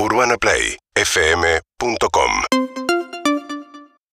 [0.00, 2.30] UrbanaPlayFM.com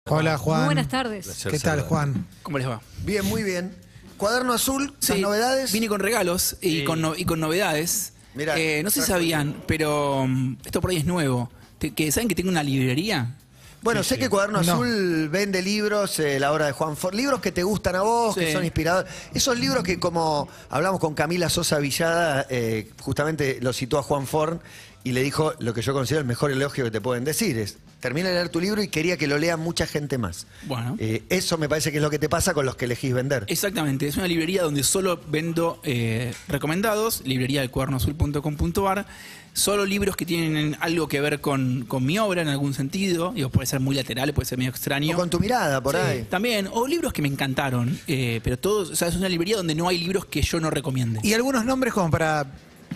[0.09, 0.59] Hola Juan.
[0.59, 1.45] Muy buenas tardes.
[1.49, 2.25] ¿Qué tal Juan?
[2.41, 2.79] ¿Cómo les va?
[3.03, 3.75] Bien, muy bien.
[4.17, 5.71] Cuaderno azul, las novedades.
[5.73, 8.13] Vine con regalos y, con, no- y con novedades.
[8.33, 11.51] Mirá, Eh, no sé si sabían, pero mm, esto por ahí es nuevo.
[11.79, 13.35] Te- que, ¿Saben que tengo una librería?
[13.81, 14.73] Bueno, sé que Cuaderno No.
[14.75, 18.33] Azul vende libros, eh, la obra de Juan Ford, libros que te gustan a vos,
[18.35, 18.53] que Sí.
[18.53, 19.11] son inspiradores.
[19.33, 24.25] Esos libros que como hablamos con Camila Sosa Villada, eh, justamente lo citó a Juan
[24.25, 24.59] Ford
[25.03, 27.77] y le dijo lo que yo considero el mejor elogio que te pueden decir es,
[27.99, 30.47] termina de leer tu libro y quería que lo lea mucha gente más.
[30.65, 30.95] Bueno.
[30.99, 33.45] Eh, eso me parece que es lo que te pasa con los que elegís vender.
[33.47, 39.05] Exactamente, es una librería donde solo vendo eh, recomendados, librería del cuadernoazul.com.ar,
[39.53, 43.49] solo libros que tienen algo que ver con, con mi obra en algún sentido, digo,
[43.49, 45.15] puede ser muy lateral, puede ser medio extraño.
[45.15, 46.27] O con tu mirada por Sí, ahí.
[46.29, 49.75] También, o libros que me encantaron, eh, pero todos, o sea, es una librería donde
[49.75, 51.19] no hay libros que yo no recomiende.
[51.23, 52.47] Y algunos nombres como para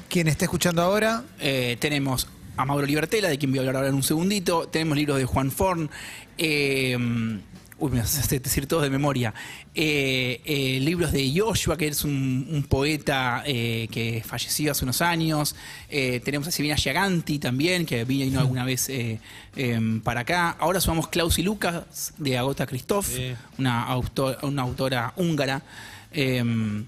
[0.10, 1.24] quien esté escuchando ahora.
[1.40, 4.68] Eh, tenemos a Mauro Libertela, de quien voy a hablar ahora en un segundito.
[4.68, 5.90] Tenemos libros de Juan Forn.
[6.38, 6.98] eh,
[7.80, 9.36] uy, me hace decir todos de memoria.
[9.76, 15.02] Eh, eh, libros de Joshua, que es un, un poeta eh, que falleció hace unos
[15.04, 15.56] años.
[15.88, 19.20] Eh, tenemos a Silvina Giaganti también, que vino alguna vez eh,
[19.56, 20.58] em, para acá.
[20.60, 23.10] Ahora sumamos Klaus y Lucas, de Agota Christoph,
[23.60, 25.62] una, autor- una autora húngara.
[26.12, 26.86] Em,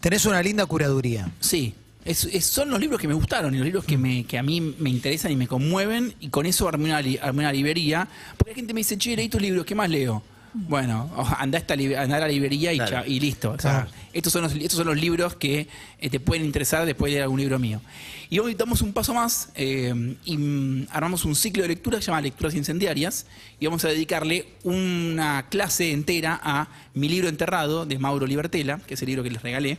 [0.00, 1.30] Tenés una linda curaduría.
[1.40, 4.38] Sí, es- es- son los libros que me gustaron y los libros que, me, que
[4.38, 7.52] a mí me interesan y me conmueven y con eso armé una, li- armé una
[7.52, 8.08] librería.
[8.36, 10.22] Porque la gente me dice, che, leí tus libros, ¿qué más leo?
[10.54, 13.52] Bueno, anda a, esta anda a la librería y, cha- y listo.
[13.52, 15.66] O sea, estos, son los, estos son los libros que
[15.98, 17.80] eh, te pueden interesar después de leer algún libro mío.
[18.28, 22.02] Y hoy damos un paso más eh, y mm, armamos un ciclo de lectura que
[22.04, 23.24] se llama Lecturas Incendiarias
[23.60, 28.92] y vamos a dedicarle una clase entera a Mi libro enterrado de Mauro Libertela, que
[28.94, 29.78] es el libro que les regalé.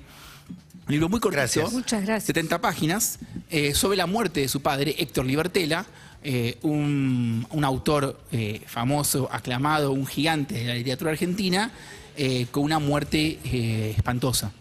[0.86, 1.40] Un libro muy cortito.
[1.40, 1.72] Gracias.
[1.72, 2.26] Muchas gracias.
[2.26, 5.86] 70 páginas, eh, sobre la muerte de su padre, Héctor Libertela,
[6.24, 11.72] eh, un, un autor eh, famoso, aclamado, un gigante de la literatura argentina,
[12.16, 14.52] eh, con una muerte eh, espantosa.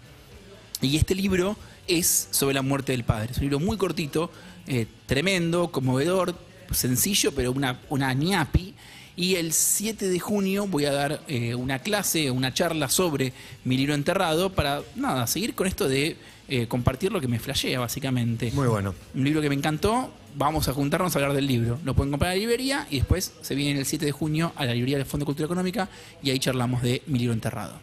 [0.81, 3.33] Y este libro es sobre la muerte del padre.
[3.33, 4.31] Es un libro muy cortito,
[4.67, 6.35] eh, tremendo, conmovedor,
[6.71, 8.75] sencillo, pero una, una ñapi.
[9.15, 13.33] Y el 7 de junio voy a dar eh, una clase, una charla sobre
[13.65, 16.17] mi libro enterrado para, nada, seguir con esto de
[16.49, 18.51] eh, compartir lo que me flashea, básicamente.
[18.53, 18.95] Muy bueno.
[19.15, 21.79] Un libro que me encantó, vamos a juntarnos a hablar del libro.
[21.85, 24.65] Lo pueden comprar en la librería y después se viene el 7 de junio a
[24.65, 25.89] la librería del Fondo de Cultura Económica
[26.23, 27.75] y ahí charlamos de mi libro enterrado.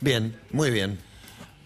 [0.00, 0.98] Bien, muy bien.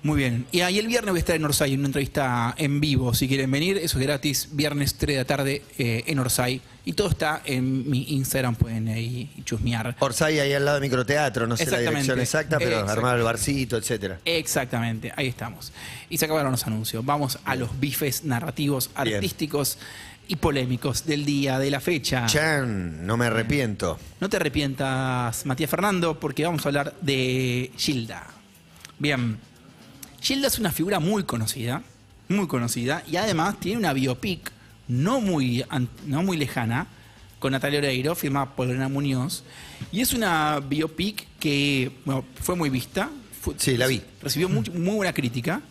[0.02, 0.46] Muy bien.
[0.50, 3.12] Y ahí el viernes voy a estar en Orsay en una entrevista en vivo.
[3.12, 4.48] Si quieren venir, eso es gratis.
[4.52, 6.62] Viernes 3 de la tarde eh, en Orsay.
[6.86, 9.94] Y todo está en mi Instagram, pueden ahí chusmear.
[9.98, 13.76] Orsay ahí al lado del microteatro, no sé la dirección exacta, pero armar el barcito,
[13.76, 14.18] etcétera.
[14.24, 15.72] Exactamente, ahí estamos.
[16.08, 17.04] Y se acabaron los anuncios.
[17.04, 19.16] Vamos a los bifes narrativos, Bien.
[19.16, 19.78] artísticos
[20.26, 22.24] y polémicos del día, de la fecha.
[22.26, 23.98] Chan, no me arrepiento.
[24.18, 28.26] No te arrepientas, Matías Fernando, porque vamos a hablar de Gilda.
[28.98, 29.38] Bien,
[30.20, 31.82] Gilda es una figura muy conocida,
[32.28, 34.52] muy conocida, y además tiene una biopic
[34.88, 35.64] no muy,
[36.06, 36.86] no muy lejana,
[37.38, 39.44] con Natalia Oreiro, firmada por Lorena Muñoz,
[39.92, 43.10] y es una biopic que bueno, fue muy vista.
[43.40, 44.02] fue- Sí, la vi.
[44.20, 44.62] Recibió muy
[44.96, 45.62] buena crítica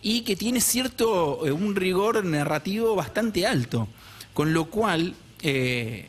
[0.00, 3.88] y que tiene cierto, eh, un rigor narrativo bastante alto,
[4.32, 6.08] con lo cual eh,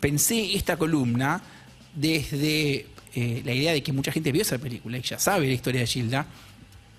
[0.00, 1.40] pensé esta columna
[1.94, 5.52] desde eh, la idea de que mucha gente vio esa película y ya sabe la
[5.52, 6.26] historia de Gilda,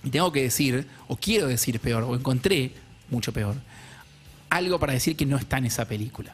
[0.06, 2.72] y tengo que decir, o quiero decir peor, o encontré
[3.10, 3.56] mucho peor,
[4.50, 6.34] algo para decir que no está en esa película.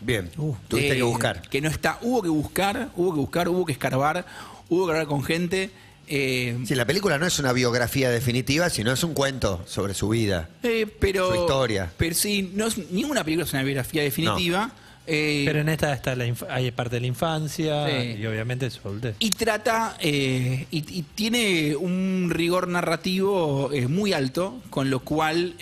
[0.00, 0.54] Bien, Uh.
[0.66, 1.42] tuviste Eh, que buscar.
[1.42, 4.24] Que no está, hubo que buscar, hubo que buscar, hubo que escarbar,
[4.68, 5.70] hubo que hablar con gente.
[6.08, 10.08] eh, Sí, la película no es una biografía definitiva, sino es un cuento sobre su
[10.08, 10.48] vida.
[10.62, 11.92] Eh, pero, Su historia.
[11.96, 14.72] Pero sí, no es, ninguna película es una biografía definitiva.
[15.06, 18.16] Eh, Pero en esta está la hay parte de la infancia Sí.
[18.20, 19.16] y obviamente su adultez.
[19.18, 25.54] y trata, eh, y, y tiene un rigor narrativo eh, muy alto, con lo cual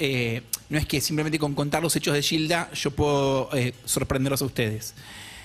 [0.71, 3.49] no es que simplemente con contar los hechos de Gilda yo puedo
[3.85, 4.95] sorprenderlos a ustedes.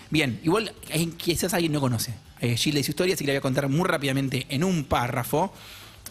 [0.10, 0.74] Bien, igual
[1.18, 2.14] quizás alguien no conoce
[2.56, 5.54] Gilda y su historia, así que la voy a contar muy rápidamente en un párrafo.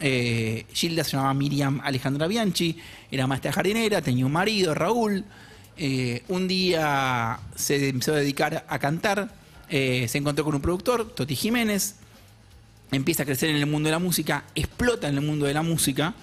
[0.00, 2.76] Gilda se llamaba Miriam Alejandra Bianchi,
[3.10, 5.24] era maestra jardinera, tenía un marido, Raúl.
[5.76, 9.34] Eh, un día se empezó a dedicar a cantar,
[9.68, 11.96] eh, se encontró con un productor, Toti Jiménez,
[12.90, 15.62] empieza a crecer en el mundo de la música, explota en el mundo de la
[15.62, 16.14] música,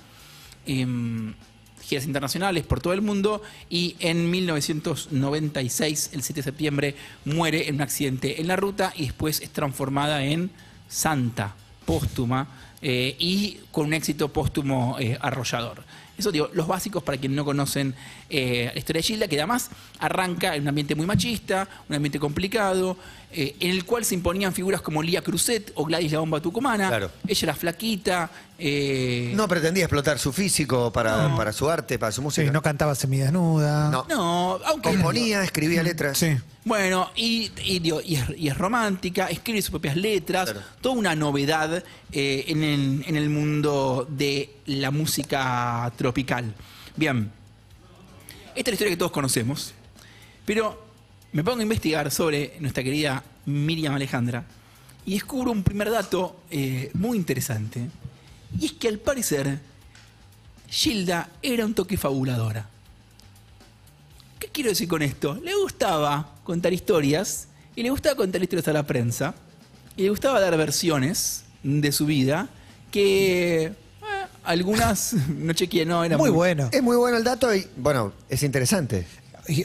[0.66, 1.34] em,
[1.82, 6.96] giras internacionales por todo el mundo y en 1996, el 7 de septiembre,
[7.26, 10.52] muere en un accidente en la ruta y después es transformada en
[10.88, 11.56] santa
[11.86, 12.48] póstuma
[12.82, 15.84] eh, y con un éxito póstumo eh, arrollador.
[16.20, 17.96] Eso digo, los básicos para quienes no conocen
[18.30, 19.70] eh, la historia de Gilda, que además
[20.00, 22.98] arranca en un ambiente muy machista, un ambiente complicado,
[23.32, 26.88] eh, en el cual se imponían figuras como Lía Cruzet o Gladys la bomba tucumana.
[26.88, 27.12] Claro.
[27.28, 28.30] Ella era flaquita.
[28.58, 32.48] eh, No pretendía explotar su físico para, para su arte, para su música.
[32.48, 33.90] Sí, no cantaba semidesnuda.
[33.92, 34.06] No.
[34.10, 36.18] no, aunque Componía, escribía letras.
[36.18, 36.36] Sí.
[36.66, 40.66] Bueno, y, y, digo, y es, y es romántica, escribe sus propias letras, Claro.
[40.82, 46.54] toda una novedad eh, en, el, en el mundo de la música tropical.
[46.96, 47.32] Bien,
[48.56, 49.74] esta es la historia que todos conocemos,
[50.46, 50.89] pero
[51.32, 54.44] me pongo a investigar sobre nuestra querida Miriam Alejandra
[55.06, 57.90] y descubro un primer dato eh, muy interesante,
[58.60, 59.60] y es que al parecer
[60.70, 62.68] Gilda era un toque fabuladora.
[64.40, 65.36] ¿Qué quiero decir con esto?
[65.44, 69.36] Le gustaba contar historias y le gustaba contar historias a la prensa
[69.98, 72.48] y le gustaba dar versiones de su vida
[72.92, 73.74] que eh,
[74.44, 76.70] algunas no chequeé, no, era Muy bueno.
[76.72, 79.06] Es muy bueno el dato y, bueno, es interesante.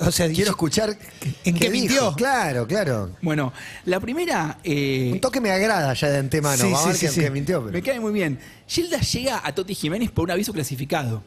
[0.01, 0.97] O sea, Quiero escuchar
[1.45, 2.15] ¿En qué mintió?
[2.15, 3.11] Claro, claro.
[3.23, 3.53] Bueno,
[3.85, 6.57] la primera eh, Un toque me agrada ya de antemano.
[6.57, 7.61] Sí, Vamos a ver sí, que, mintió.
[7.61, 8.39] pero- me cae muy bien.
[8.67, 11.23] Gilda llega a Toti Jiménez por un aviso clasificado.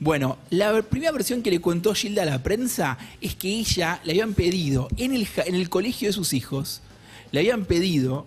[0.00, 4.12] Bueno, la primera versión que le contó Gilda a la prensa es que ella le
[4.12, 6.82] habían pedido en el, en el colegio de sus hijos,
[7.30, 8.26] le habían pedido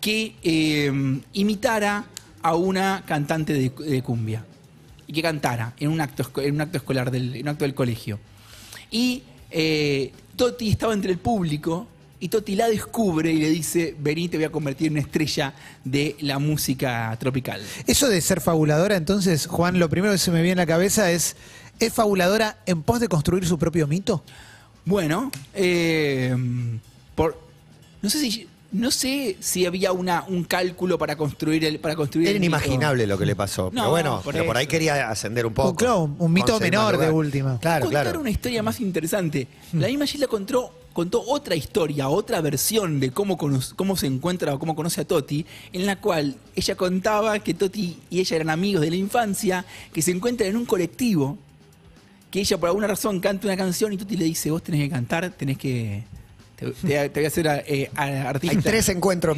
[0.00, 2.04] que eh, imitara
[2.42, 4.44] a una cantante de, de cumbia
[5.08, 7.74] y que cantara en un acto, en un acto escolar, del, en un acto del
[7.74, 8.20] colegio.
[8.90, 11.86] Y eh, Toti estaba entre el público
[12.18, 15.54] y Toti la descubre y le dice, vení, te voy a convertir en una estrella
[15.84, 17.62] de la música tropical.
[17.86, 21.10] Eso de ser fabuladora, entonces, Juan, lo primero que se me viene a la cabeza
[21.10, 21.36] es,
[21.78, 24.22] ¿es fabuladora en pos de construir su propio mito?
[24.84, 26.34] Bueno, eh,
[27.14, 27.38] por,
[28.00, 32.28] no sé si no sé si había una, un cálculo para construir el para construir
[32.28, 32.56] Era el mito.
[32.56, 33.70] inimaginable lo que le pasó.
[33.70, 35.70] pero No, bueno, por pero por ahí quería ascender un poco.
[35.70, 37.58] Un- claro, un mito menor de última.
[37.60, 38.20] Claro, contar claro.
[38.20, 39.46] una historia más interesante.
[39.72, 44.58] La misma Gilda contó, contó otra historia, otra versión de cómo, cómo se encuentra o
[44.58, 48.82] cómo conoce a Toti, en la cual ella contaba que Toti y ella eran amigos
[48.82, 51.38] de la infancia, que se encuentran en un colectivo,
[52.30, 54.90] que ella por alguna razón canta una canción y Toti le dice, vos tenés que
[54.90, 56.02] cantar, tenés que...
[56.56, 58.56] Te, te- te voy a hacer eh, a- artista.
[58.56, 59.36] Hay tres encuentros.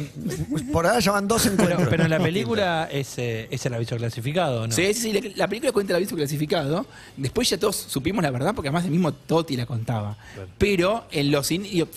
[0.71, 1.77] Por ahora ya van dos encuentros.
[1.79, 4.73] Pero, pero en la película es, eh, es el aviso clasificado, ¿no?
[4.73, 5.13] Sí, sí, sí.
[5.13, 6.85] La, la película cuenta el aviso clasificado.
[7.17, 10.17] Después ya todos supimos la verdad, porque además el mismo Totti la contaba.
[10.57, 11.89] Pero en los in- digo,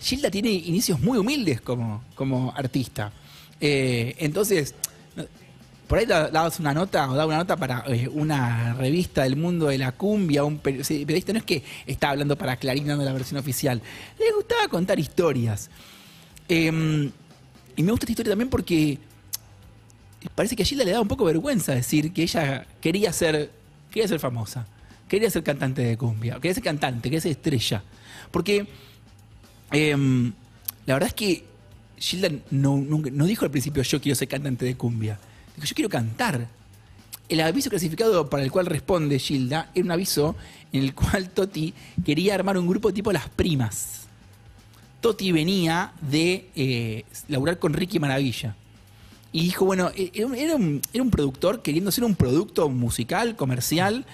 [0.00, 3.12] Gilda tiene inicios muy humildes como, como artista.
[3.60, 4.74] Eh, entonces,
[5.92, 9.36] por ahí da- dabas una nota o daba una nota para eh, una revista del
[9.36, 13.04] mundo de la cumbia, un peri- periodista no es que estaba hablando para Clarín dando
[13.04, 13.82] la versión oficial.
[14.18, 15.68] Le gustaba contar historias.
[16.48, 16.68] Eh,
[17.76, 18.98] y me gusta esta historia también porque
[20.34, 23.50] parece que a Gilda le da un poco vergüenza decir que ella quería ser,
[23.90, 24.66] quería ser famosa,
[25.08, 27.82] quería ser cantante de cumbia, quería ser cantante, quería ser estrella.
[28.30, 28.66] Porque
[29.72, 30.32] em,
[30.86, 31.44] la verdad es que
[31.98, 35.18] Gilda no, no dijo al principio yo quiero ser cantante de cumbia.
[35.56, 36.46] Dijo yo quiero cantar.
[37.28, 40.36] El aviso clasificado para el cual responde Gilda era un aviso
[40.72, 41.72] en el cual Toti
[42.04, 44.00] quería armar un grupo tipo Las Primas.
[45.00, 48.54] Toti venía de eh, laburar con Ricky Maravilla.
[49.32, 50.34] Y dijo, bueno, eh, era un,
[50.92, 54.04] era un- productor queriendo hacer un producto musical, comercial,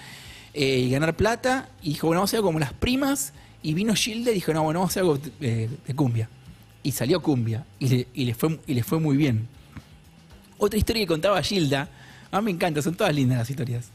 [0.53, 1.69] eh, y ganar plata.
[1.83, 3.33] Y dijo, bueno, vamos a hacer algo como las primas.
[3.61, 6.29] Y vino Gilda y dijo, no, bueno, vamos a hacer algo de, de cumbia.
[6.83, 7.65] Y salió cumbia.
[7.79, 9.47] Y le, y le fue, y le fue muy bien.
[10.59, 11.89] Otra historia que contaba Gilda,
[12.31, 13.89] a mí me encanta, son todas lindas las historias.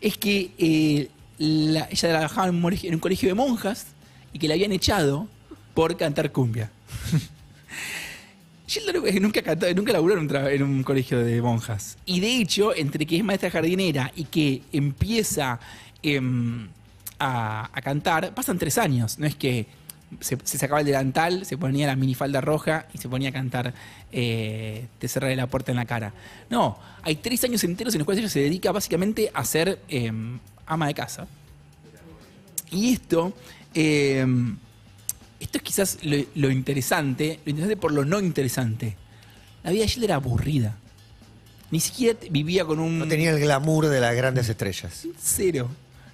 [0.00, 3.86] Es que eh, la- ella trabajaba en un, colegio de monjas
[4.32, 5.28] y que la habían echado
[5.72, 6.70] por cantar cumbia.
[8.66, 9.40] Gilda nu- nunca
[9.74, 11.96] nunca laburó en un, en un colegio de monjas.
[12.06, 15.58] Y de hecho, entre que es maestra jardinera y que empieza
[16.02, 16.68] em,
[17.18, 19.18] a cantar, pasan tres años.
[19.18, 19.66] No es que
[20.20, 23.72] se, se sacaba el delantal, se ponía la minifalda roja y se ponía a cantar
[24.12, 26.12] eh, Te cerraré la puerta en la cara.
[26.48, 30.38] No, hay tres años enteros en los cuales ella se dedica básicamente a ser em,
[30.66, 31.26] ama de casa.
[32.70, 33.32] Y esto,
[33.74, 34.26] eh,
[35.38, 38.96] esto es quizás lo, lo interesante, lo interesante por lo no interesante.
[39.62, 40.76] La vida de Gilda era aburrida.
[41.70, 45.06] Ni siquiera vivía con un No tenía el glamour de las grandes estrellas.
[45.18, 45.70] cero.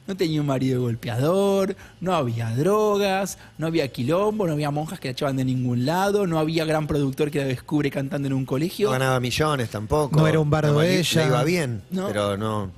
[0.07, 5.09] No tenía un marido golpeador, no había drogas, no había quilombo, no había monjas que
[5.09, 8.47] la echaban de ningún lado, no había gran productor que la descubre cantando en un
[8.47, 8.87] colegio.
[8.87, 10.17] No ganaba millones tampoco.
[10.17, 11.23] No era un bardo Le- ella.
[11.23, 12.07] Le iba bien, No.
[12.09, 12.71] pero no.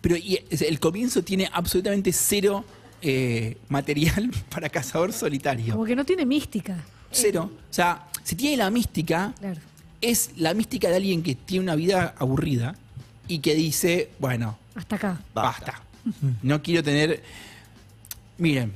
[0.00, 2.64] Pero y, el comienzo tiene absolutamente cero
[3.00, 5.72] eh, material para cazador solitario.
[5.74, 6.76] Como que no tiene mística.
[7.10, 7.50] Cero.
[7.70, 9.60] O sea, si tiene la mística, Claro.
[10.02, 12.74] es la mística de alguien que tiene una vida aburrida
[13.26, 15.20] y que dice, bueno, Hasta acá.
[15.34, 15.82] Basta.
[16.42, 17.22] No quiero tener.
[18.38, 18.72] Miren,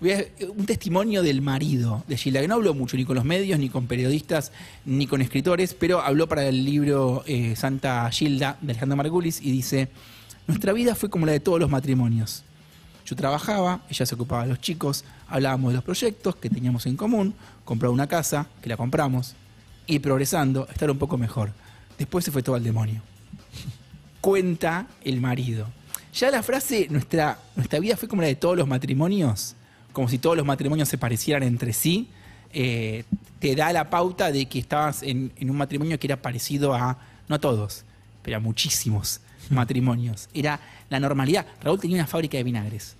[0.00, 3.68] un testimonio del marido de Gilda, que no habló mucho ni con los medios, ni
[3.68, 4.52] con periodistas,
[4.84, 9.52] ni con escritores, pero habló para el libro eh, Santa Gilda de Alejandro Margulis y
[9.52, 9.88] dice:
[10.46, 12.44] Nuestra vida fue como la de todos los matrimonios.
[13.06, 16.96] Yo trabajaba, ella se ocupaba de los chicos, hablábamos de los proyectos que teníamos en
[16.96, 19.34] común, comprar una casa, que la compramos,
[19.86, 21.52] y progresando, estar un poco mejor.
[21.98, 23.02] Después se fue todo al demonio
[24.24, 25.66] cuenta el marido.
[26.14, 29.56] Ya la frase, nuestra, nuestra vida fue como la de todos los matrimonios,
[29.92, 32.08] como si todos los matrimonios se parecieran entre sí,
[32.52, 33.02] eh,
[33.40, 36.98] te da la pauta de que estabas en, en un matrimonio que era parecido a,
[37.28, 37.84] no a todos,
[38.22, 40.28] pero a muchísimos matrimonios.
[40.32, 41.46] Era la normalidad.
[41.60, 42.94] Raúl tenía una fábrica de vinagres.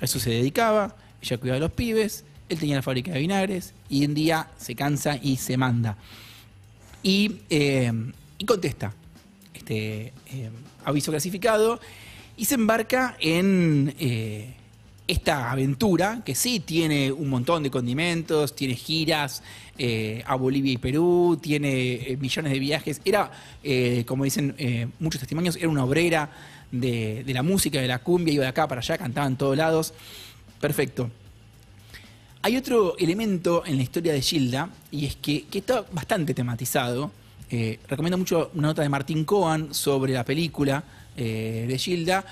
[0.00, 3.74] A eso se dedicaba, ella cuidaba de los pibes, él tenía la fábrica de vinagres
[3.88, 5.96] y un día se cansa y se manda
[7.02, 7.92] y, eh,
[8.38, 8.92] y contesta
[9.54, 10.50] este eh,
[10.84, 11.80] aviso clasificado
[12.36, 14.54] y se embarca en eh,
[15.08, 19.42] esta aventura que sí tiene un montón de condimentos, tiene giras
[19.78, 23.00] eh, a Bolivia y Perú, tiene eh, millones de viajes.
[23.04, 23.30] Era,
[24.04, 24.54] como dicen
[24.98, 26.30] muchos testimonios, era una obrera
[26.70, 29.56] de, de la música, de la cumbia, iba de acá para allá, cantaba en todos
[29.56, 29.94] lados.
[30.60, 31.10] Perfecto.
[32.42, 37.10] Hay otro elemento en la historia de Gilda, y es que, que está bastante tematizado.
[37.88, 40.82] Recomiendo mucho una nota de Martín Cohen sobre la película
[41.16, 42.24] eh, de Gilda,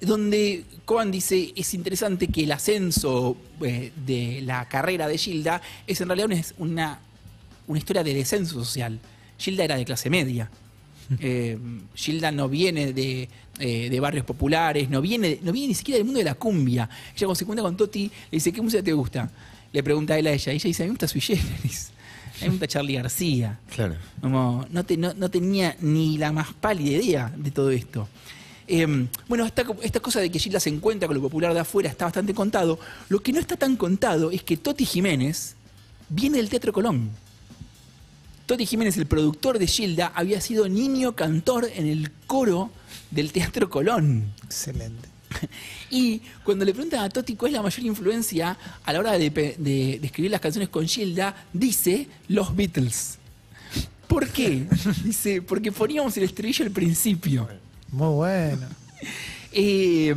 [0.00, 6.00] donde Cohen dice es interesante que el ascenso eh, de la carrera de Gilda es
[6.00, 7.00] en realidad una, una,
[7.66, 8.98] una historia de descenso social.
[9.38, 10.50] Gilda era de clase media.
[11.18, 11.58] Eh,
[11.92, 16.04] Gilda no viene de, eh, de barrios populares, no viene, no viene ni siquiera del
[16.04, 16.88] mundo de la cumbia.
[17.08, 19.28] Ella cuando se cuenta con Toti, le dice, ¿qué música te gusta?
[19.72, 20.52] Le pregunta él a ella.
[20.52, 21.90] Y ella dice, a mí me gusta Sui Generis.
[22.40, 23.58] A mí me gusta Charlie García.
[23.74, 23.96] Claro.
[24.20, 28.08] Como, no, te- no- no tenía ni la más pálida idea de todo esto.
[28.66, 28.86] Eh,
[29.28, 32.04] bueno, esta, esta cosa de que Gilda se encuentra con lo popular de afuera está
[32.04, 32.78] bastante contado.
[33.08, 35.56] Lo que no está tan contado es que Toti Jiménez
[36.08, 37.10] viene del Teatro Colón.
[38.46, 42.70] Toti Jiménez, el productor de Gilda, había sido niño cantor en el coro
[43.10, 44.32] del Teatro Colón.
[44.44, 45.08] Excelente.
[45.90, 49.30] Y cuando le preguntan a Toti cuál es la mayor influencia a la hora de,
[49.30, 53.18] pe- de- de escribir las canciones con Gilda, dice los Beatles.
[54.06, 54.66] ¿Por qué?
[55.04, 57.48] Dice, porque poníamos el estribillo al principio.
[57.92, 58.66] Muy bueno.
[59.52, 60.14] Eh,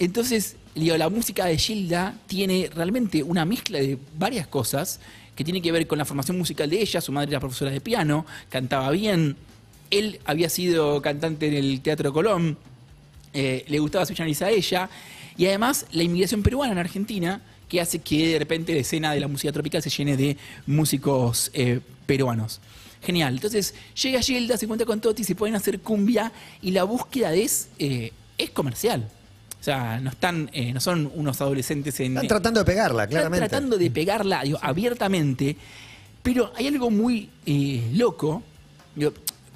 [0.00, 4.98] entonces, digo, la música de Gilda tiene realmente una mezcla de varias cosas
[5.36, 7.00] que tiene que ver con la formación musical de ella.
[7.00, 9.36] Su madre era profesora de piano, cantaba bien.
[9.90, 12.58] Él había sido cantante en el Teatro Colón.
[13.34, 14.88] Eh, le gustaba Sui Generis a ella.
[15.36, 19.20] Y además, la inmigración peruana en Argentina, que hace que de repente la escena de
[19.20, 20.36] la música tropical se llene de
[20.66, 22.60] músicos eh, peruanos.
[23.04, 23.34] Genial.
[23.34, 27.68] Entonces llega Gilda, se encuentra con Toti, se pueden hacer cumbia y la búsqueda es,
[27.78, 29.08] eh, es comercial.
[29.60, 32.12] O sea, no están, eh, no son unos adolescentes en.
[32.12, 33.48] Están tratando de pegarla, están claramente.
[33.48, 35.56] tratando de pegarla digo, abiertamente,
[36.22, 38.42] pero hay algo muy eh, loco.
[38.94, 39.12] digo,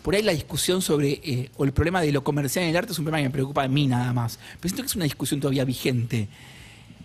[0.09, 2.93] por ahí la discusión sobre, eh, o el problema de lo comercial en el arte
[2.93, 4.39] es un problema que me preocupa a mí nada más.
[4.59, 6.29] Pero siento que es una discusión todavía vigente.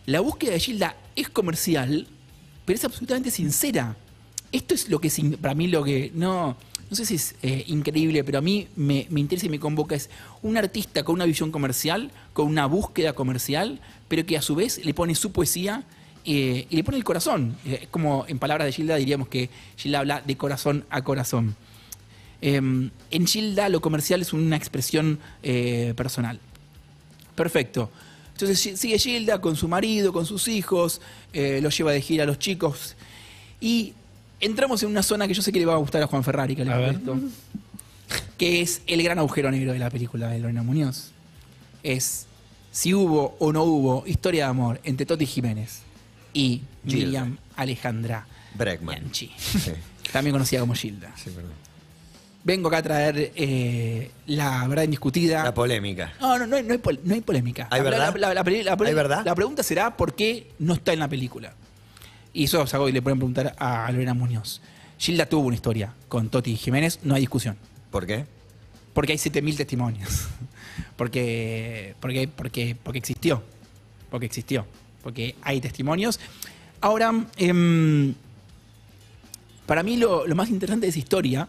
[0.06, 2.08] La búsqueda de Gilda es comercial,
[2.64, 3.98] pero es absolutamente sincera.
[4.54, 6.56] Esto es lo que, para mí, lo que no,
[6.90, 9.96] no sé si es eh, increíble, pero a mí me, interesa y me convoca.
[9.96, 10.10] Es
[10.42, 14.80] un artista con una visión comercial, con una búsqueda comercial, pero que a su vez
[14.82, 15.84] le pone su poesía
[16.24, 17.58] eh, y le pone el corazón.
[17.66, 21.58] Es como en palabras de Gilda diríamos que Gilda habla de corazón a corazón.
[22.46, 26.40] Eh, en Gilda lo comercial es una expresión eh, personal.
[27.36, 27.90] Perfecto.
[28.34, 31.00] Entonces si- sigue Gilda con su marido, con sus hijos,
[31.32, 32.96] eh, los lleva de gira a los chicos.
[33.62, 33.94] Y
[34.42, 36.54] entramos en una zona que yo sé que le va a gustar a Juan Ferrari,
[36.56, 36.96] que le A ver.
[36.96, 37.18] esto,
[38.38, 41.12] que es el gran agujero negro de la película de Lorena Muñoz.
[41.82, 42.26] Es
[42.72, 45.80] si hubo o no hubo historia de amor entre Toti Jiménez
[46.34, 47.06] y Gilda.
[47.06, 49.14] Miriam Alejandra Bregman.
[49.14, 49.32] Sí,
[50.12, 51.14] también conocida como Gilda.
[51.16, 51.52] sí, perdón.
[52.46, 55.44] Vengo acá a traer eh, la verdad indiscutida.
[55.44, 56.14] La polémica.
[56.20, 57.68] No, no, no, hay, no hay pol- no hay polémica.
[57.72, 59.22] ¿Hay La- verdad?
[59.26, 61.54] la pregunta será por qué no está en la película.
[62.34, 64.60] Y eso es algo que le pueden preguntar a Lorena Muñoz.
[64.98, 67.56] Gilda tuvo una historia con Toti Jiménez, no hay discusión.
[67.92, 68.26] ¿Por qué?
[68.94, 70.28] Porque hay 7.000 testimonios.
[70.98, 73.42] porque, porque, porque, porque existió.
[74.10, 74.66] Porque existió.
[75.02, 76.20] Porque hay testimonios.
[76.82, 78.14] Ahora, em,
[79.66, 81.48] para mí lo, lo más interesante de esa historia,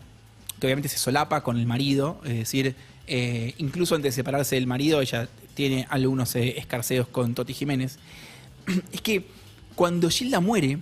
[0.60, 2.74] que obviamente se solapa con el marido, es decir,
[3.06, 7.98] eh, incluso antes de separarse del marido, ella tiene algunos eh, escarceos con Toti Jiménez,
[8.92, 9.26] es que
[9.74, 10.78] cuando Gilda muere,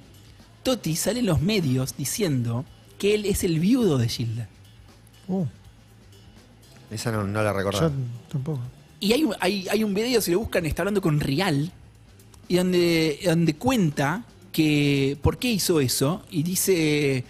[0.62, 2.64] Toti sale en los medios diciendo
[2.98, 4.48] que él es el viudo de Gilda.
[5.28, 5.46] Uh,
[6.90, 7.90] Esa no, no la yo recordaba.
[8.30, 8.60] tampoco.
[9.00, 11.72] Y hay, un- hay, hay un video, si lo buscan, está hablando con Rial,
[12.48, 17.24] y donde, donde cuenta que por qué hizo eso, y dice,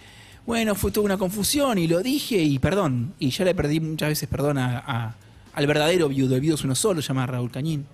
[0.45, 4.09] bueno, fue toda una confusión, y lo dije, y perdón, y ya le perdí muchas
[4.09, 5.15] veces perdón a-
[5.53, 7.85] al verdadero viudo, el viudo es uno solo, se llama Raúl Cañín.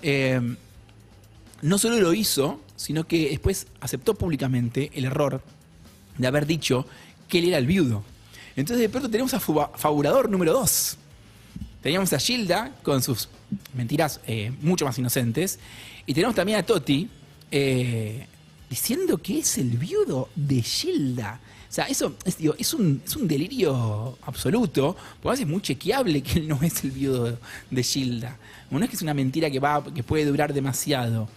[0.00, 0.40] Eh,
[1.60, 5.42] no solo lo hizo, sino que después aceptó públicamente el error
[6.18, 6.86] de haber dicho
[7.28, 8.02] que él era el viudo.
[8.56, 10.96] Entonces de pronto tenemos a Fabulador número 2.
[11.82, 13.28] Teníamos a Gilda con sus
[13.74, 15.58] mentiras eh, mucho más inocentes.
[16.06, 17.08] Y tenemos también a Toti
[17.50, 18.26] eh,
[18.68, 21.40] diciendo que es el viudo de Gilda.
[21.72, 26.22] O sea, eso es, digo, es, un, es un delirio absoluto, porque es muy chequeable
[26.22, 27.38] que él no es el viudo
[27.70, 28.36] de Gilda.
[28.70, 31.30] No es que es una mentira que, va, que puede durar demasiado.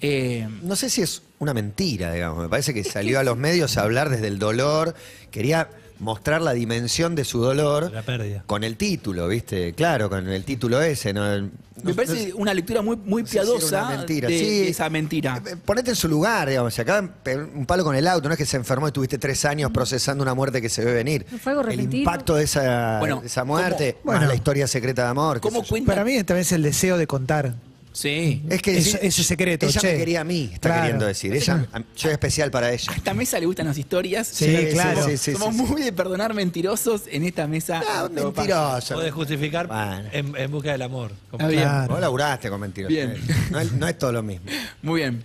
[0.00, 2.44] Eh, No sé si es una mentira, digamos.
[2.44, 4.94] Me parece que salió a los medios a hablar desde el dolor.
[5.32, 5.68] Quería
[6.02, 8.42] mostrar la dimensión de su dolor La pérdida.
[8.46, 9.72] con el título, ¿viste?
[9.72, 11.12] Claro, con el título ese.
[11.12, 11.22] ¿no?
[11.22, 11.50] me
[11.90, 14.28] No- parece no- una lectura muy, muy no sé si era piadosa mentira.
[14.28, 14.44] de, Sí.
[14.44, 15.42] de esa mentira.
[15.46, 16.74] Eh, Ponete en su lugar, digamos.
[16.74, 18.28] Se acaba de pegar un palo con el auto.
[18.28, 20.92] No es que se enfermó y tuviste tres años procesando una muerte que se ve
[20.92, 21.24] venir.
[21.30, 22.02] No fue algo el repentino.
[22.02, 24.12] impacto de esa, Bueno, de esa muerte, ¿cómo?
[24.12, 24.28] más Bueno.
[24.28, 25.36] la historia secreta de amor.
[25.36, 25.70] qué ¿Cómo sé yo.
[25.70, 25.86] cuenta?
[25.92, 27.54] Para mí también es el deseo de contar.
[27.92, 28.42] Sí.
[28.48, 29.92] Es que Eso- ese secreto, Ella che.
[29.92, 30.82] me quería a mí, está Claro.
[30.82, 31.32] queriendo decir.
[31.34, 32.90] Ella, yo soy especial para ella.
[32.90, 34.26] A esta mesa le gustan las historias.
[34.28, 35.06] Sí, claro.
[35.06, 35.70] sí, sí, Somos sí, sí.
[35.72, 37.82] muy de perdonar mentirosos en esta mesa.
[37.86, 38.24] Ah, pasa.
[38.24, 38.94] mentiroso.
[38.94, 40.08] Puede justificar Bueno.
[40.12, 41.12] en, en busca del amor.
[41.30, 41.62] Como- Ah, bien.
[41.64, 41.92] Claro.
[41.92, 42.88] Vos laburaste con mentiras.
[42.88, 43.14] Bien.
[43.50, 44.46] No es, no es todo lo mismo.
[44.82, 45.22] Muy bien.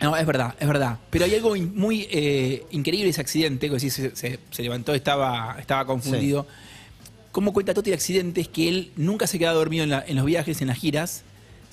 [0.00, 0.98] No, es verdad, es verdad.
[1.10, 5.56] Pero hay algo in- muy eh, increíble ese accidente, que se, se- se levantó, estaba,
[5.60, 6.46] estaba confundido.
[7.30, 8.40] ¿Cómo cuenta Toti el accidente?
[8.40, 11.22] Es que él nunca se queda dormido en, la- en los viajes, en las giras.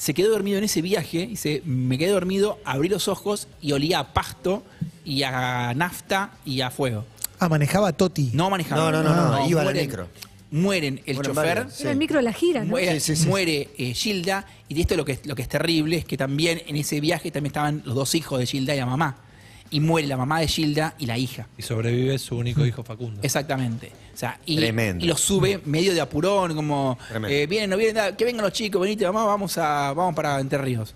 [0.02, 4.00] Se quedó dormido en ese viaje, dice, me quedé dormido, abrí los ojos y olía
[4.00, 4.64] a pasto
[5.06, 7.06] y a nafta y a fuego.
[7.38, 8.32] Ah, manejaba Toti.
[8.34, 8.82] No manejaba.
[8.90, 10.08] No, no, no, no, iba la mueren- micro.
[10.50, 11.84] Mueren el Mueren chofer, varios, sí.
[11.84, 12.72] Era el micro de la gira, ¿no?
[12.72, 13.30] muere, Sí, sí, sí.
[13.30, 16.64] muere, eh, Gilda, y de esto lo que, lo que es terrible es que también
[16.66, 19.18] en ese viaje también estaban los dos hijos de Gilda y la mamá.
[19.72, 21.48] Y muere la mamá de Gilda y la hija.
[21.58, 23.22] Y sobrevive su único hijo Facundo.
[23.24, 23.92] Exactamente.
[24.14, 25.04] O sea, y, Tremendo.
[25.04, 27.36] y los sube medio de apurón, como Tremendo.
[27.36, 30.40] eh, vienen, no vienen, da- que vengan los chicos, venite mamá, vamos a, vamos para
[30.40, 30.94] Entre Ríos.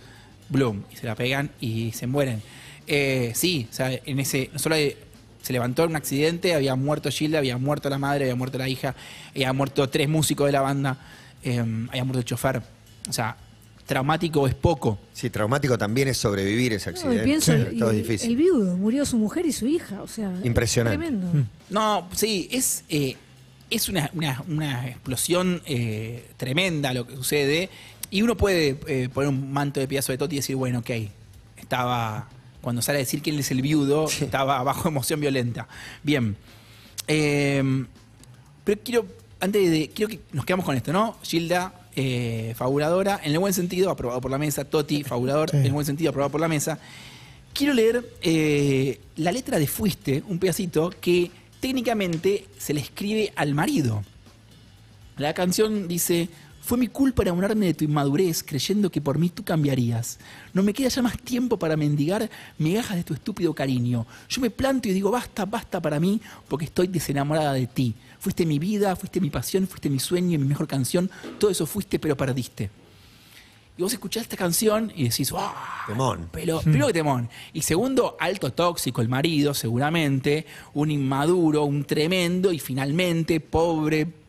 [0.50, 0.84] Bloom.
[0.92, 2.42] Y se la pegan y se mueren.
[2.86, 4.52] Eh, sí, o sea, en ese.
[4.58, 4.96] Solo hay-
[5.42, 8.68] se levantó en un accidente, había muerto Gilda, había muerto la madre, había muerto la
[8.68, 8.94] hija,
[9.32, 10.98] había muerto tres músicos de la banda,
[11.44, 12.62] eh, había muerto el chofer.
[13.08, 13.38] O sea,
[13.86, 14.98] traumático es poco.
[15.14, 17.24] Sí, traumático también es sobrevivir ese No, accidente.
[17.24, 18.30] pienso, Sí, y todo es difícil.
[18.32, 20.98] el viudo, murió su mujer y su hija, o sea, Impresionante.
[20.98, 21.48] Tremendo.
[21.70, 23.16] No, sí, es, eh,
[23.70, 27.70] es una, una- una explosión eh, tremenda lo que sucede.
[28.12, 30.90] Y uno puede eh, poner un manto de pedazo de Toti y decir, bueno, ok,
[31.58, 32.30] estaba.
[32.62, 35.68] Cuando sale a decir que él es el viudo, estaba bajo emoción violenta.
[36.04, 36.36] Bien.
[37.08, 37.86] Eh,
[38.64, 39.06] pero quiero,
[39.40, 39.90] antes de.
[39.90, 41.18] Quiero que nos quedamos con esto, ¿no?
[41.24, 44.66] Gilda, eh, fabuladora, en el buen sentido, aprobado por la mesa.
[44.66, 45.58] Toti, fabulador, Sí.
[45.58, 46.80] en el buen sentido, aprobado por la mesa.
[47.54, 53.54] Quiero leer eh, la letra de Fuiste, un pedacito que técnicamente se le escribe al
[53.56, 54.04] marido.
[55.18, 56.28] La canción dice,
[56.66, 60.18] fue mi culpa enamorarme de tu inmadurez creyendo que por mí tú cambiarías.
[60.52, 64.08] No me queda ya más tiempo para mendigar migajas de tu estúpido cariño.
[64.28, 67.94] Yo me planto y digo, basta, basta para mí porque estoy desenamorada de ti.
[68.18, 71.12] Fuiste mi vida, fuiste mi pasión, fuiste mi sueño, mi mejor canción.
[71.38, 72.72] Todo eso fuiste pero perdiste.
[73.78, 75.84] Y vos escuchás esta canción y decís, ¡ah!
[75.86, 76.30] Temón.
[76.32, 77.30] Pero, primero que temón.
[77.54, 80.48] Y segundo, alto tóxico el marido, seguramente.
[80.74, 82.52] Un inmaduro, un tremendo.
[82.52, 84.25] Y finalmente, pobre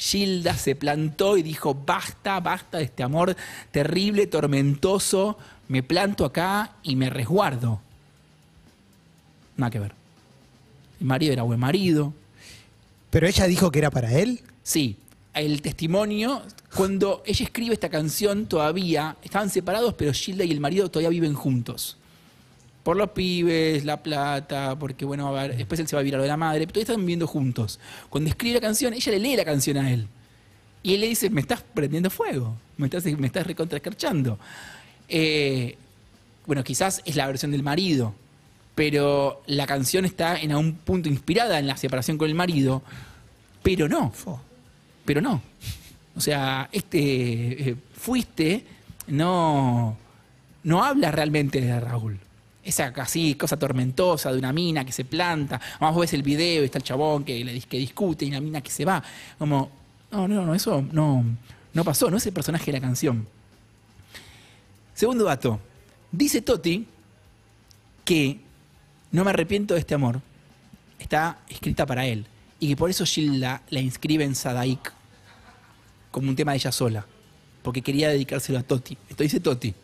[0.00, 3.36] Gilda se plantó y dijo: Basta, basta de este amor
[3.70, 5.36] terrible, tormentoso.
[5.68, 7.82] Me planto acá y me resguardo.
[9.58, 9.92] Nada que ver.
[11.00, 12.14] El marido era buen marido.
[13.10, 14.40] Pero ella dijo que era para él.
[14.62, 14.96] Sí,
[15.34, 16.42] el testimonio,
[16.74, 21.34] cuando ella escribe esta canción todavía, estaban separados, pero Gilda y el marido todavía viven
[21.34, 21.98] juntos.
[22.82, 26.14] Por los pibes, la plata, porque bueno, a ver, después él se va a vivir
[26.14, 27.78] a lo de la madre, pero están viviendo juntos.
[28.08, 30.08] Cuando escribe la canción, ella le lee la canción a él.
[30.82, 34.38] Y él le dice, me estás prendiendo fuego, me estás, me estás recontraescarchando.
[35.08, 35.76] Eh,
[36.46, 38.14] bueno, quizás es la versión del marido,
[38.74, 42.82] pero la canción está en algún punto inspirada en la separación con el marido,
[43.62, 44.12] pero no
[45.04, 45.42] pero no.
[46.16, 48.64] O sea, este eh, fuiste
[49.08, 49.96] no
[50.62, 52.18] no habla realmente de Raúl.
[52.62, 55.60] Esa así cosa tormentosa de una mina que se planta.
[55.76, 58.40] Además vos ves el video y está el chabón que, le, que discute y la
[58.40, 59.02] mina que se va.
[59.38, 59.70] Como,
[60.10, 61.24] no, no, no, eso no,
[61.72, 63.26] no pasó, no es el personaje de la canción.
[64.94, 65.58] Segundo dato.
[66.12, 66.86] Dice Toti
[68.04, 68.40] que
[69.12, 70.20] No me arrepiento de este amor
[70.98, 72.26] está escrita para él
[72.58, 74.92] y que por eso Gilda la inscribe en Sadaik
[76.10, 77.06] como un tema de ella sola.
[77.62, 78.96] porque quería dedicárselo a Toti.
[79.08, 79.74] Esto dice Toti.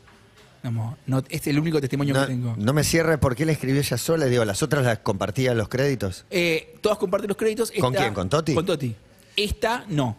[0.70, 2.55] No, es el único testimonio No, que tengo.
[2.59, 4.26] no me cierre por qué la escribió ella sola.
[4.26, 6.24] Digo, las otras las compartía los créditos.
[6.31, 7.72] Eh, todas comparten los créditos.
[7.79, 8.12] ¿Con quién?
[8.14, 8.55] ¿Con Toti?
[8.55, 8.94] Con Toti.
[9.37, 10.16] Esta no.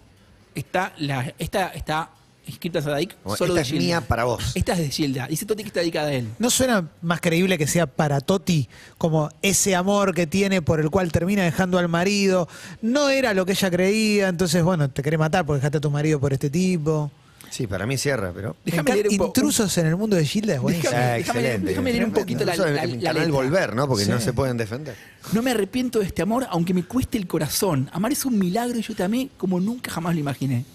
[0.55, 2.09] Esta, la, esta está
[2.47, 3.83] escrita Sadaik solo Esta de es Gilda.
[3.83, 4.53] mía para vos.
[4.55, 5.27] Esta es de Gilda.
[5.27, 6.29] Dice Toti que está dedicada a él.
[6.39, 10.89] ¿No suena más creíble que sea para Toti como ese amor que tiene por el
[10.89, 12.47] cual termina dejando al marido?
[12.81, 15.91] No era lo que ella creía, entonces, bueno, te querés matar porque dejaste a tu
[15.91, 17.11] marido por este tipo.
[17.49, 18.55] Sí, para mí cierra, pero.
[18.65, 20.91] Me Déjame leer un Intrusos en el mundo de Gilda es buenísimo.
[20.91, 21.67] Déjame- Ah, déjame- excelente.
[21.69, 23.27] déjame leer un poquito la- la- la canal letra.
[23.31, 23.87] Volver, ¿no?
[23.87, 24.11] Porque Sí.
[24.11, 24.95] no se pueden defender.
[25.33, 27.89] No me arrepiento de este amor, aunque me cueste el corazón.
[27.93, 30.65] Amar es un milagro y yo te amé como nunca jamás lo imaginé.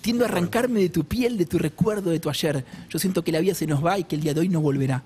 [0.00, 2.64] Tiendo a arrancarme de tu piel, de tu recuerdo, de tu ayer.
[2.90, 4.60] Yo siento que la vida se nos va y que el día de hoy no
[4.60, 5.02] volverá.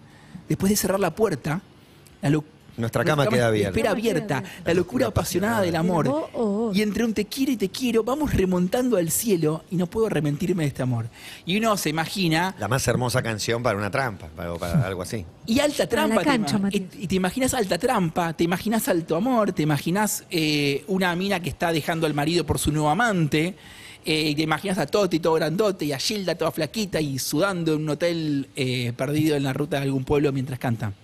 [0.48, 1.60] Después de cerrar la puerta,
[2.22, 2.44] la lo-
[2.76, 3.70] Nuestra cama queda abierta.
[3.70, 6.08] Espera abierta, la locura apasionada del amor.
[6.08, 6.72] Oh, oh.
[6.74, 10.06] Y entre un te quiero y te quiero, vamos remontando al cielo y no puedo
[10.08, 11.06] arrepentirme de este amor.
[11.46, 15.24] Y uno se imagina La más hermosa canción para una trampa, para, para algo así.
[15.46, 16.24] y alta Para la trampa.
[16.24, 21.40] cancha, y te imaginas alta trampa, te imaginas alto amor, te imaginas eh, una mina
[21.40, 23.54] que está dejando al marido por su nuevo amante.
[24.04, 27.74] eh, y te imaginas a Toti todo grandote y a Gilda toda flaquita y sudando
[27.74, 30.94] en un hotel eh, perdido en la ruta de algún pueblo mientras cantan.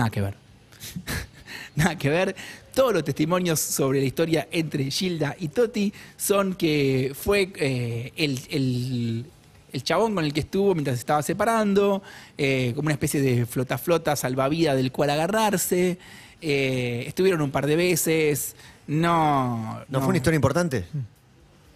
[0.00, 0.34] Nada que ver.
[1.76, 2.34] Nada que ver.
[2.74, 8.40] Todos los testimonios sobre la historia entre Gilda y Toti son que fue eh, el,
[8.50, 9.26] el-
[9.72, 12.02] el chabón con el que estuvo mientras se estaba separando,
[12.36, 15.98] eh, como una especie de flota-flota salvavidas del cual agarrarse.
[16.42, 18.56] eh, estuvieron un par de veces.
[18.86, 20.86] No, ¿No, fue una historia importante?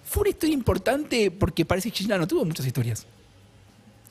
[0.06, 3.06] fue una historia importante porque parece que Gilda no tuvo muchas historias.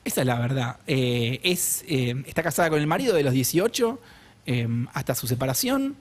[0.04, 0.76] Esa es la verdad.
[0.86, 3.98] Eh, es, eh, está casada con el marido de los 18
[4.46, 5.96] eh, hasta su separación.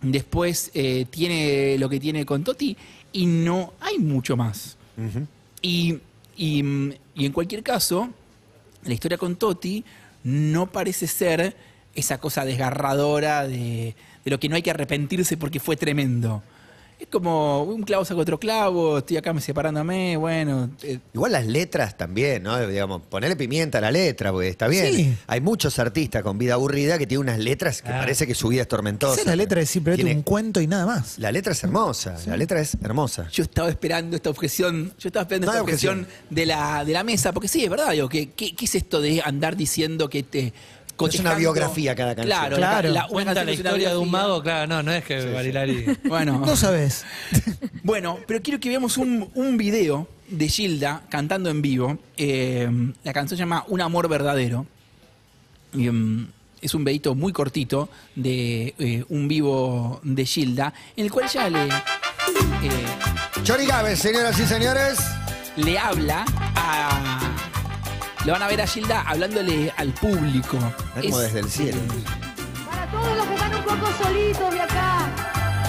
[0.00, 2.76] Después eh, tiene lo que tiene con Toti
[3.12, 4.76] y no hay mucho más.
[5.62, 5.98] Y,
[6.36, 8.10] y, mm, y en cualquier caso,
[8.84, 9.84] la historia con Toti
[10.22, 11.56] no parece ser
[11.94, 13.94] esa cosa desgarradora de,
[14.24, 16.42] de lo que no hay que arrepentirse porque fue tremendo.
[17.04, 20.70] Es como un clavo saca otro clavo, estoy acá me separándome, bueno.
[20.82, 22.66] eh, Igual las letras también, ¿no?
[22.66, 24.94] Digamos, ponerle pimienta a la letra, porque está bien.
[24.94, 25.14] Sí.
[25.26, 27.98] Hay muchos artistas con vida aburrida que tienen unas letras que Ah.
[27.98, 29.12] parece que su vida es tormentosa.
[29.14, 31.18] Esa es la letra de simplemente Tiene- un cuento y nada más.
[31.18, 33.28] La letra es hermosa, la letra es hermosa.
[33.30, 36.26] yo estaba esperando esta objeción, yo estaba esperando No esta hay objeción, objeción.
[36.30, 39.02] de, la, de la mesa, porque sí, es verdad, digo, que, ¿qué, qué es esto
[39.02, 40.54] de andar diciendo que te...
[40.96, 42.36] cotejando- biografía cada canción.
[42.38, 42.90] Claro, Claro.
[42.90, 45.24] La, una Cuenta la es una historia de un mago, claro, no, no es que
[45.32, 45.84] Barilari.
[46.04, 47.04] Bueno, No sabes.
[47.82, 51.98] Bueno, pero quiero que veamos un, un video de Gilda cantando en vivo.
[52.16, 52.68] Eh,
[53.02, 54.66] la canción se llama Un amor verdadero.
[55.74, 56.28] Y, mm,
[56.62, 61.50] es un videito muy cortito de eh, un vivo de Gilda, en el cual ella
[61.50, 62.86] le, eh,
[63.42, 64.98] Chori Gávez, señoras y señores.
[65.56, 66.24] le habla
[66.56, 66.93] a.
[68.24, 70.58] Le van a ver a Gilda hablándole al público.
[70.94, 71.78] Como desde el cielo.
[72.70, 75.08] Para todos los que están un poco solitos de acá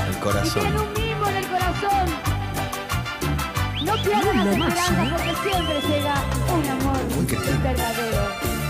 [0.08, 0.66] El y tienen corazón.
[0.78, 2.06] un mimo en el corazón,
[3.84, 5.12] no pierdan las esperanzas ¿eh?
[5.12, 6.16] porque siempre llega
[6.54, 6.98] un amor
[7.62, 8.24] verdadero.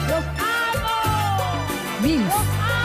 [0.07, 0.95] ¡Los amo!
[2.01, 2.84] ¡Los amo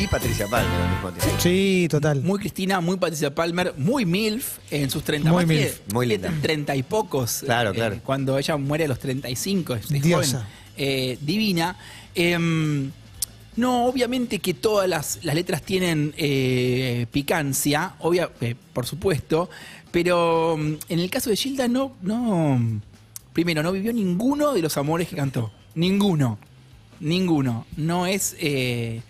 [0.00, 1.40] Y Patricia Palmer al mismo tiempo.
[1.40, 2.22] Sí, total.
[2.22, 6.06] Muy Cristina, muy Patricia Palmer, muy MILF en sus 30 Muy más MILF, que- muy
[6.06, 6.32] linda.
[6.40, 7.42] 30 y pocos.
[7.44, 8.00] Claro, eh, claro.
[8.02, 10.38] cuando ella muere a los 35, es, es Diosa.
[10.38, 11.76] joven, eh, divina.
[12.14, 12.90] Em,
[13.56, 19.50] no, obviamente que todas las, las letras tienen eh, picancia, obvia, eh, por supuesto,
[19.90, 22.80] pero mm, en el caso de Gilda no, no,
[23.34, 25.52] primero, no vivió ninguno de los amores que cantó.
[25.74, 26.38] Ninguno.
[27.00, 27.66] Ninguno.
[27.76, 28.34] No es...
[28.40, 29.02] eh,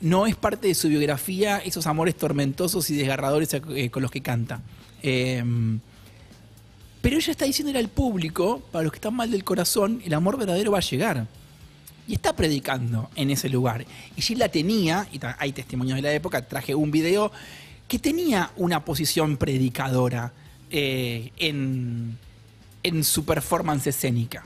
[0.00, 4.20] no es parte de su biografía esos amores tormentosos y desgarradores eh, con los que
[4.20, 4.60] canta.
[5.02, 5.42] Eh,
[7.00, 10.36] pero ella está diciéndole al público, para los que están mal del corazón, el amor
[10.36, 11.26] verdadero va a llegar.
[12.06, 13.84] Y está predicando en ese lugar.
[14.16, 17.30] Y Gilda tenía, y hay testimonios de la época, traje un video,
[17.86, 20.32] que tenía una posición predicadora
[20.70, 22.18] eh, en,
[22.82, 24.44] en su performance escénica.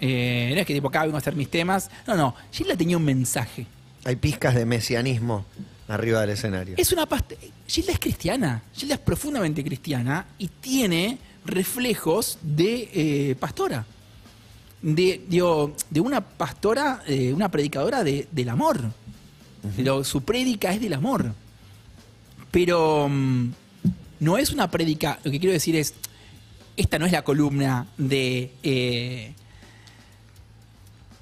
[0.00, 1.90] Eh, no es que tipo, acá vengo a hacer mis temas.
[2.06, 3.66] No, no, Gilda tenía un mensaje.
[4.04, 5.44] Hay pizcas de mesianismo
[5.88, 6.74] arriba del escenario.
[6.78, 7.34] Es una past-
[7.66, 8.62] Gilda es cristiana.
[8.74, 13.84] Gilda es profundamente cristiana y tiene reflejos de eh, pastora.
[14.82, 18.80] De, digo, de una pastora, eh, una predicadora de- del amor.
[19.78, 21.34] Lo- su prédica es del amor.
[22.50, 23.50] Pero mm,
[24.20, 25.18] no es una prédica.
[25.24, 25.94] Lo que quiero decir es.
[26.76, 28.52] Esta no es la columna de.
[28.62, 29.34] eh,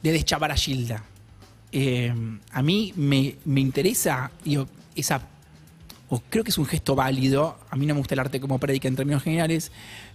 [0.02, 1.02] de deschavar a Gilda.
[1.70, 2.12] Eh,
[2.52, 5.20] a mí me, me interesa digo, esa
[6.10, 8.58] o creo que es un gesto válido, a mí no me gusta el arte como
[8.58, 9.70] prédica en términos generales,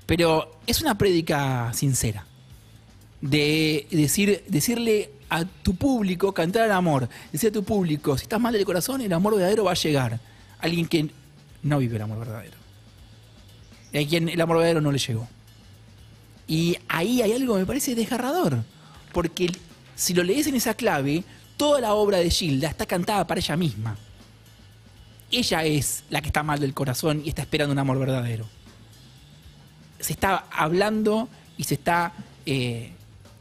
[0.06, 2.26] pero es una prédica sincera.
[3.22, 8.40] De decir, decirle a tu público, cantar al amor, decir a tu público, si estás
[8.40, 10.20] mal del corazón, el amor verdadero va a llegar.
[10.60, 11.10] Alguien que
[11.62, 12.58] no vive el amor verdadero.
[13.94, 15.28] Y a quien el amor verdadero no le llegó.
[16.48, 18.64] Y ahí hay algo que me parece desgarrador.
[19.14, 19.52] Porque
[19.96, 21.24] si lo lees en esa clave,
[21.58, 23.98] toda la obra de Gilda está cantada para ella misma.
[25.32, 28.46] Ella es la que está mal del corazón y está esperando un amor verdadero.
[30.00, 32.14] Se está hablando y se está
[32.46, 32.92] eh,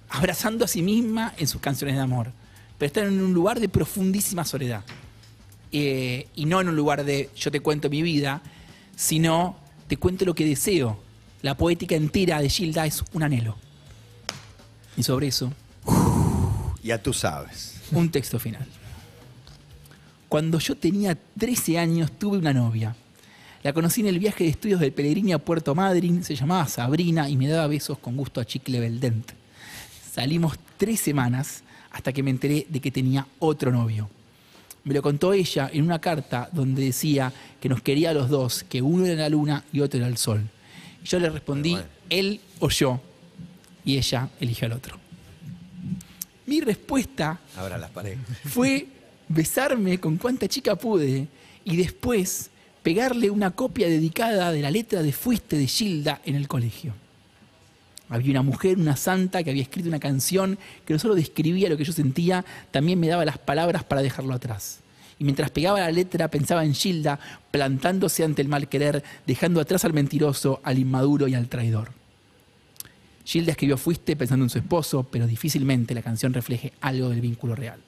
[0.08, 2.32] abrazando a sí misma en sus canciones de amor.
[2.78, 4.84] Pero está en un lugar de profundísima soledad.
[5.70, 8.42] Eh, y no en un lugar de yo te cuento mi vida,
[8.96, 9.56] sino
[9.88, 10.98] te cuento lo que deseo.
[11.42, 13.56] La poética entera de Gilda es un anhelo.
[14.96, 15.52] Y sobre eso,
[16.82, 17.71] Ya tú sabes.
[17.92, 18.66] Un texto final.
[20.28, 22.96] Cuando yo tenía 13 años tuve una novia.
[23.62, 27.28] La conocí en el viaje de estudios del Pellegrini a Puerto Madryn, se llamaba Sabrina
[27.28, 29.32] y me daba besos con gusto a chicle Beldent.
[30.12, 34.08] Salimos tres semanas hasta que me enteré de que tenía otro novio.
[34.84, 38.64] Me lo contó ella en una carta donde decía que nos quería a los dos,
[38.64, 40.48] que uno era la luna y otro era el sol.
[41.04, 41.78] Yo le respondí,
[42.10, 43.00] él o yo.
[43.84, 45.01] Y ella eligió al otro.
[46.52, 48.18] Mi respuesta Ahora las paredes.
[48.44, 48.86] fue
[49.26, 51.26] besarme con cuanta chica pude
[51.64, 52.50] y después
[52.82, 56.92] pegarle una copia dedicada de la letra de Fuiste de Gilda en el colegio.
[58.10, 61.78] Había una mujer, una santa, que había escrito una canción que no solo describía lo
[61.78, 64.80] que yo sentía, también me daba las palabras para dejarlo atrás.
[65.18, 67.18] Y mientras pegaba la letra pensaba en Gilda,
[67.50, 72.01] plantándose ante el mal querer, dejando atrás al mentiroso, al inmaduro y al traidor.
[73.24, 77.54] Gilda escribió Fuiste pensando en su esposo, pero difícilmente la canción refleje algo del vínculo
[77.54, 77.80] real.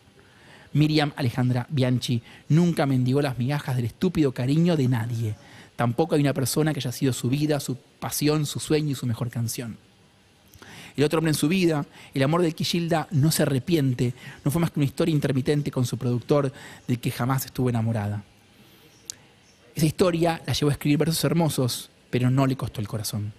[0.73, 5.37] Miriam Alejandra Bianchi nunca mendigó las migajas del estúpido cariño de nadie.
[5.77, 9.07] Tampoco hay una persona que haya sido su vida, su pasión, su sueño y su
[9.07, 9.77] mejor canción.
[10.97, 14.51] El otro hombre en su vida, el amor del que Gilda no se arrepiente, no
[14.51, 16.53] fue más que una historia intermitente con su productor
[16.87, 18.23] del que jamás estuvo enamorada.
[19.75, 23.33] Esa historia la llevó a escribir versos hermosos, pero no le costó el corazón.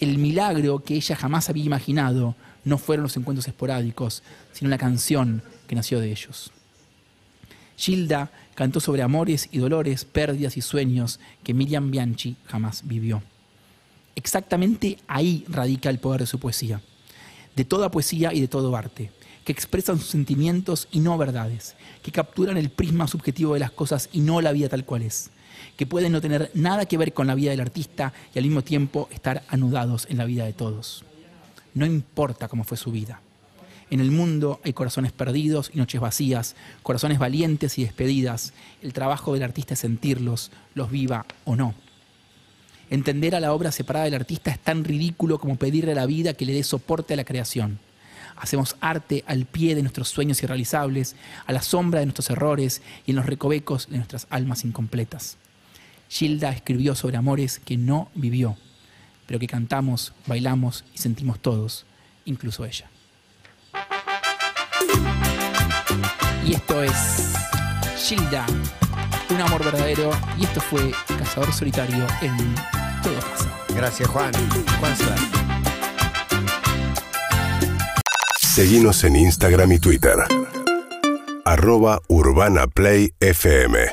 [0.00, 2.34] El milagro que ella jamás había imaginado
[2.64, 6.50] no fueron los encuentros esporádicos, sino la canción que nació de ellos.
[7.76, 13.22] Gilda cantó sobre amores y dolores, pérdidas y sueños que Miriam Bianchi jamás vivió.
[14.16, 16.82] Exactamente ahí radica el poder de su poesía,
[17.56, 19.10] de toda poesía y de todo arte,
[19.44, 24.10] que expresan sus sentimientos y no verdades, que capturan el prisma subjetivo de las cosas
[24.12, 25.30] y no la vida tal cual es,
[25.76, 28.62] que pueden no tener nada que ver con la vida del artista y al mismo
[28.62, 31.04] tiempo estar anudados en la vida de todos.
[31.74, 33.20] No importa cómo fue su vida.
[33.90, 38.52] En el mundo hay corazones perdidos y noches vacías, corazones valientes y despedidas.
[38.82, 41.74] El trabajo del artista es sentirlos, los viva o no.
[42.88, 46.34] Entender a la obra separada del artista es tan ridículo como pedirle a la vida
[46.34, 47.80] que le dé soporte a la creación.
[48.36, 53.10] Hacemos arte al pie de nuestros sueños irrealizables, a la sombra de nuestros errores y
[53.10, 55.36] en los recovecos de nuestras almas incompletas.
[56.10, 58.56] Gilda escribió sobre amores que no vivió,
[59.26, 61.86] pero que cantamos, bailamos y sentimos todos,
[62.24, 62.90] incluso ella.
[66.44, 67.32] Y esto es
[67.96, 68.44] Gilda,
[69.30, 72.36] un amor verdadero, y esto fue Cazador Solitario en
[73.04, 73.58] Todo Pasa.
[73.76, 74.32] Gracias, Juan.
[74.80, 75.22] Juan Suárez.
[78.40, 80.16] Seguinos en Instagram y Twitter.
[81.44, 83.92] Arroba Urbana Play FM.